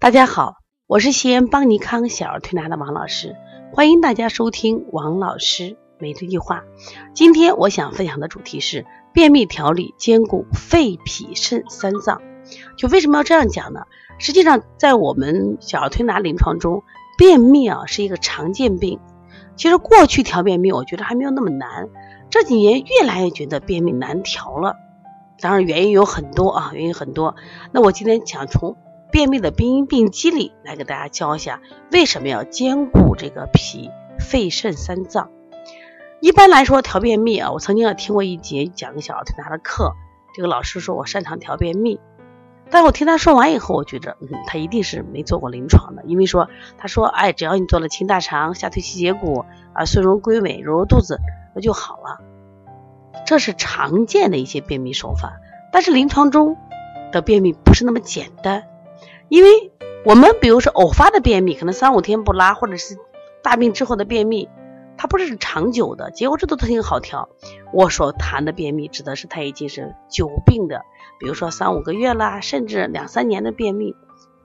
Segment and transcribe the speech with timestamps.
[0.00, 3.34] 大家好，我是西安邦尼康小儿推拿的王老师，
[3.72, 6.62] 欢迎大家收听王老师每日一话。
[7.14, 12.22] 今天我想分享的主题是便秘调理兼顾肺脾肾三脏。
[12.76, 13.80] 就为什么要这样讲呢？
[14.20, 16.84] 实际上，在我们小儿推拿临床中，
[17.18, 19.00] 便秘啊是一个常见病。
[19.56, 21.88] 其实过去调便秘，我觉得还没有那么难。
[22.30, 24.76] 这几年越来越觉得便秘难调了。
[25.40, 27.34] 当然原因有很多啊，原因很多。
[27.72, 28.76] 那我今天想从
[29.10, 35.30] 便秘的病因病机理来给大家教一下，为什么要兼顾这个脾肺肾三脏。
[36.20, 39.94] 一般来说，调便秘啊，我曾经也听过一节讲个小儿推拿的课，
[40.34, 42.00] 这个老师说我擅长调便秘，
[42.70, 51.20] 但我听他说完以后，我觉得嗯，他一定是没做过临床的，因为说他说哎，只要你做了清大肠、下推七节骨啊、顺荣归尾、揉揉肚子，
[51.54, 52.20] 那就好了。
[53.24, 55.34] 这是常见的一些便秘手法，
[55.72, 56.56] 但是临床中
[57.12, 58.64] 的便秘不是那么简单。
[59.28, 59.72] 因为
[60.04, 62.96] 我们比如说偶发的便秘，可能三五天不拉，或者是
[63.42, 64.48] 大病之后的便秘，
[64.96, 67.28] 它不是长久的，结果这都特挺好调。
[67.72, 70.82] 我所谈的便秘，指的是它已经是久病的，
[71.20, 73.94] 比如说三五个月啦，甚至两三年的便秘，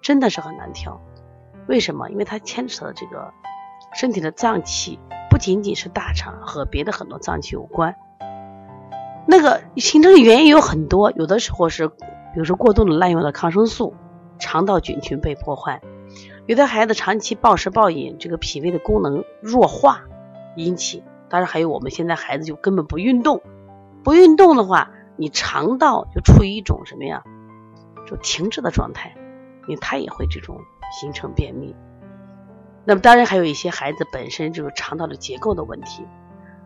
[0.00, 1.00] 真的是很难调。
[1.68, 2.10] 为什么？
[2.10, 3.32] 因为它牵扯的这个
[3.94, 4.98] 身体的脏器，
[5.30, 7.94] 不仅仅是大肠和别的很多脏器有关。
[9.26, 11.94] 那个形成的原因有很多，有的时候是，比
[12.34, 13.94] 如说过度的滥用的抗生素。
[14.42, 15.80] 肠道菌群被破坏，
[16.46, 20.02] 有的孩子长期暴食暴饮，这个脾胃的功能弱化
[20.56, 21.04] 引起。
[21.28, 23.40] 当然还有我们现在孩子就根本不运动，
[24.02, 27.22] 不运动的话，你肠道就处于一种什么呀，
[28.06, 29.14] 就停滞的状态，
[29.68, 30.58] 因为它也会这种
[31.00, 31.76] 形成便秘。
[32.84, 36.04] 那么当然还有一些孩子本身就是肠道的结构的问题。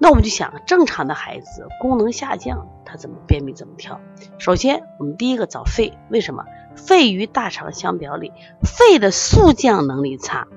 [0.00, 4.00] 那我们就想，正常的孩子功能下降，他怎么便秘怎么调？
[4.38, 6.44] 首先，我们第一个找肺，为什么？
[6.78, 10.48] 肺与大肠相表里，肺的速降能力差，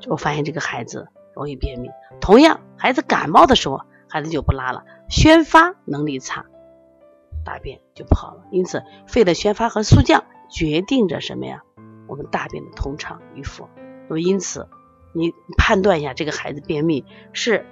[0.00, 1.90] 就发现这个孩子容易便秘。
[2.20, 6.46] 同样，孩子感冒的时候，孩子就不拉了，宣发能力差，
[7.44, 8.42] 大便就不好了。
[8.50, 11.62] 因此，肺的宣发和速降决定着什么呀？
[12.08, 13.68] 我们大便的通畅与否。
[14.08, 14.68] 那么，因此
[15.14, 17.66] 你判断一下，这个孩子便秘是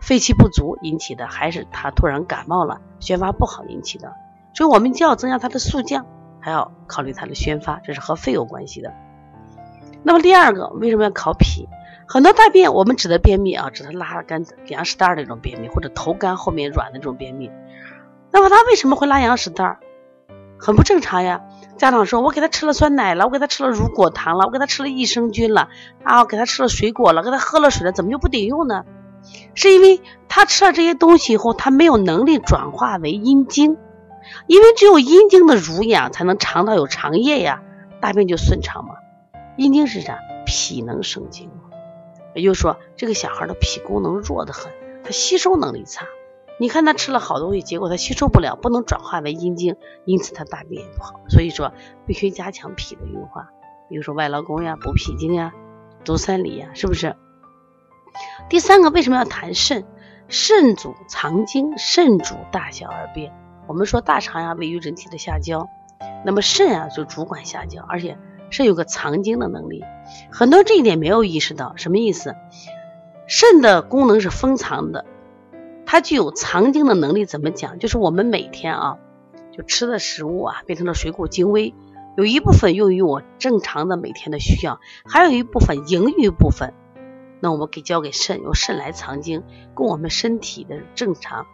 [0.00, 4.12] 肺气不足引起的，还是他突然感冒了，宣发不好引起的？
[4.54, 6.06] 所以我们就要增加他的速降。
[6.40, 8.92] 还要考虑它的宣发，这是和肺有关系的。
[10.02, 11.68] 那么第二个，为什么要考脾？
[12.06, 17.50] 很多大便我们指的便秘啊，指的拉干羊屎蛋儿的这种便秘，或者头干后面软的这种便秘。
[18.30, 19.78] 那么他为什么会拉羊屎蛋儿？
[20.58, 21.42] 很不正常呀。
[21.76, 25.68] 家长说，我给他吃了酸奶了，我给他吃了乳果糖了，我给他吃了益生菌了，
[26.02, 28.84] 啊，给他吃了水果了，给他喝了水了，怎么就不顶用呢？
[29.54, 33.76] 是因为他吃了这些东西以后，他没有能力转化为阴精。
[34.46, 37.62] 因为只有阴经的濡养，才能肠道有肠液呀，
[38.00, 38.94] 大便就顺畅嘛。
[39.56, 40.18] 阴经是啥？
[40.46, 41.76] 脾能生精嘛。
[42.34, 44.72] 也就是说，这个小孩的脾功能弱得很，
[45.02, 46.06] 他吸收能力差。
[46.60, 51.20] 你看他吃了好东西，结果他吸收不了，不能转化为阴经，因此他大便也不好。
[51.28, 51.72] 所以说，
[52.06, 53.50] 必须加强脾的运化，
[53.88, 55.52] 比如说外劳宫呀、补脾经呀、
[56.04, 57.16] 足三里呀，是不是？
[58.48, 59.84] 第三个，为什么要谈肾？
[60.28, 63.32] 肾主藏精，肾主大小二便。
[63.68, 65.68] 我们说大肠呀位于人体的下焦，
[66.24, 68.16] 那么肾啊就主管下焦，而且
[68.50, 69.84] 肾有个藏精的能力。
[70.32, 72.34] 很多人这一点没有意识到，什么意思？
[73.26, 75.04] 肾的功能是封藏的，
[75.84, 77.26] 它具有藏精的能力。
[77.26, 77.78] 怎么讲？
[77.78, 78.96] 就是我们每天啊，
[79.52, 81.74] 就吃的食物啊，变成了水谷精微，
[82.16, 86.72] 有一部分用于我正常的每天的需要，还有一部分盈余部分，
[87.40, 91.46] 那我们给交给肾，由肾来藏精，供我们身体的正常。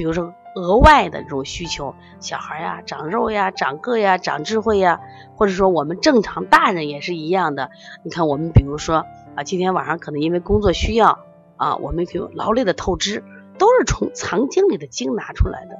[0.00, 4.98] 比如说额外的这种需求，小孩呀长肉呀、长个呀、长智慧呀，
[5.36, 7.70] 或者说我们正常大人也是一样的。
[8.02, 11.18] 你看我们比如说啊，今天晚上可能因为工作需要
[11.56, 13.22] 啊，我们就劳累的透支，
[13.58, 15.76] 都是从藏经里的精拿出来的。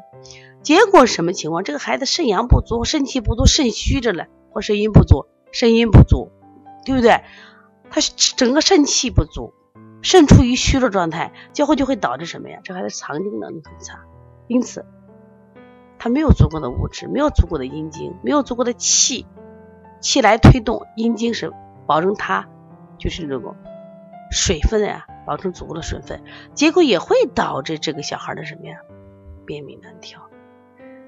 [0.62, 1.64] 结果什么情况？
[1.64, 6.30] 这个孩子肾阳不足、肾气不足、肾虚着了，或肾阴不足、肾阴不足，
[6.84, 7.22] 对不对？
[7.88, 8.02] 他
[8.36, 9.54] 整个肾气不足，
[10.02, 12.58] 肾处于虚弱状态，最后就会导致什么呀？
[12.62, 14.00] 这孩子藏经能力很差。
[14.50, 14.84] 因此，
[15.96, 19.24] 他没有足够的物质，没有足够的阴精，没有足够的气，
[20.00, 21.52] 气来推动阴精是
[21.86, 22.48] 保证它
[22.98, 23.54] 就是这种
[24.32, 28.78] 水分呀，保证足够的水分，结果也会导致这个小孩的什么呀，
[29.46, 30.22] 便秘难调。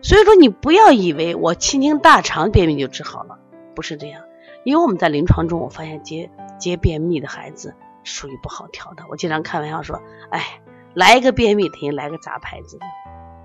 [0.03, 3.41] 所以说，你不要以为我清清大肠便秘就治好了，
[3.75, 4.23] 不是这样。
[4.65, 6.31] 因为我们在临床中，我发现接
[6.61, 7.75] 接便秘的孩子
[8.05, 9.03] 属于不好调的。
[9.11, 10.01] 我经常开玩笑说，
[10.31, 10.61] 哎，
[10.95, 12.87] 来一个便秘，等于来个杂牌子的。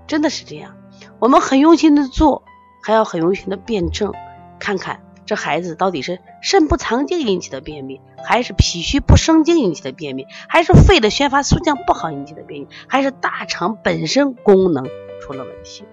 [0.08, 0.74] 真的是这样，
[1.20, 2.42] 我们很用心的做，
[2.82, 4.12] 还要很用心的辩证，
[4.58, 14.86] 看看这孩子到底是肾不藏精引起的便秘，还是脾虚不生精引起的便秘，还是肺的宣发速降不好引起的便秘，还是大肠本身功能
[15.20, 15.84] 出了问题？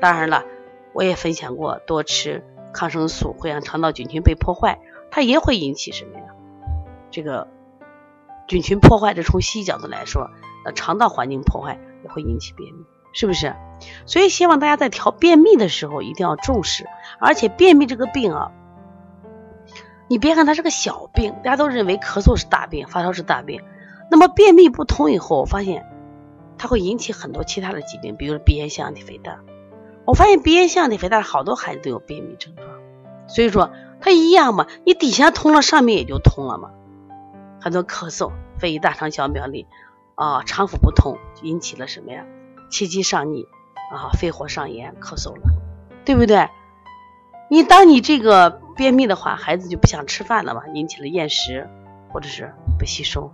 [0.00, 0.44] 当然了，
[0.94, 6.24] 我也分享过，多吃抗生素会让肠道菌群被破坏，它也会引起什么呀？
[7.10, 7.48] 这个
[8.48, 10.30] 菌群破坏，这从西医角度来说，
[10.64, 12.80] 呃，肠道环境破坏也会引起便秘。
[13.12, 13.54] 是不是？
[14.06, 16.86] 所以希望大家在调便秘的时候一定要重视，
[17.18, 18.52] 而且便秘这个病啊，
[20.08, 23.60] 你别看它是个小病，大家都认为咳嗽是大病，发烧是大病，
[24.10, 25.84] 那么便秘不通以后，我发现
[26.58, 29.40] 它会引起很多其他的疾病，比如鼻炎、腺体肥大。
[30.04, 32.66] 我发现鼻炎、腺体肥大好多孩子都有便秘症状，
[33.26, 36.70] 所以说它一样嘛，你底下通了，上面也就通了嘛。
[37.60, 39.66] 很多咳嗽、肺大肠小表里
[40.14, 42.24] 啊，肠腑不通，引起了什么呀？
[42.72, 43.46] 气机上逆
[43.92, 45.42] 啊，肺火上炎，咳嗽了，
[46.04, 46.48] 对不对？
[47.50, 51.68] 你当你这个便秘的话，孩子就不想吃饭了嘛，引起了厌食
[52.10, 53.30] 或者是不吸收，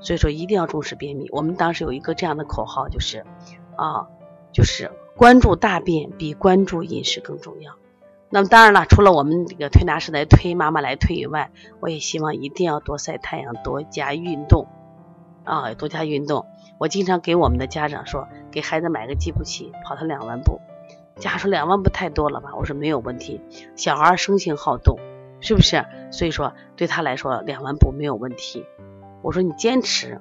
[0.00, 1.28] 所以说一定要重视便秘。
[1.30, 3.26] 我们当时有一个这样的口号，就是
[3.76, 4.08] 啊，
[4.50, 7.74] 就是关注大便比关注饮食更重要。
[8.30, 14.66] 那么当然了，除了我们这个推拿师来推，妈妈来推以外，我也希望一定要多晒太阳，多加运动
[15.44, 16.46] 啊，多加运动。
[16.84, 20.60] 我经常给我们的家长说，给孩子买个计步器，跑他两万步。
[21.16, 22.50] 家长说两万步太多了吧？
[22.58, 23.40] 我说没有问题，
[23.74, 24.98] 小孩生性好动，
[25.40, 25.82] 是不是？
[26.10, 28.66] 所以说对他来说两万步没有问题。
[29.22, 30.20] 我说你坚持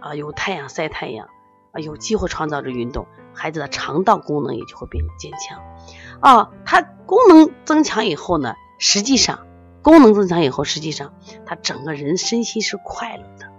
[0.00, 1.28] 啊，有太阳晒太阳
[1.72, 5.60] 啊，有机会创造着运动，孩子的肠道功能也就会变得坚强
[6.20, 6.50] 啊。
[6.64, 9.46] 他功能增强以后呢，实际上
[9.82, 11.12] 功能增强以后，实际上
[11.44, 13.52] 他整个人身心是快乐的，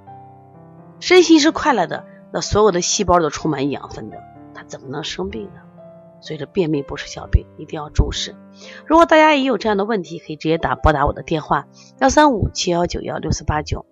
[0.99, 2.07] 身心是快乐的。
[2.31, 4.23] 那所有的细胞都充满养分的，
[4.53, 5.61] 他怎么能生病呢？
[6.21, 8.35] 所以说便秘不是小病，一定要重视。
[8.85, 11.67] 如果大家也有这样的问题，可以直接打拨打我的电话
[11.99, 13.85] 幺三五七幺九幺六四八九。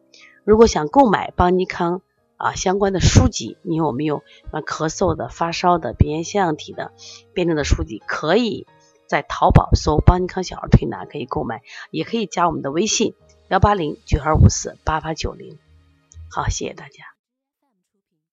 [0.43, 2.01] 如果想购买邦尼康
[2.37, 6.91] 啊相关的书籍，你有没有啊咳嗽的、发烧的、鼻炎、腺样体的
[7.33, 8.67] 辩证的书籍，可以
[9.07, 13.15] 在淘宝搜邦尼康小儿推拿可以购买，也可以加我们的微信
[13.47, 15.57] 幺八零九二五四八八九零。
[16.31, 17.18] 好，谢谢大家。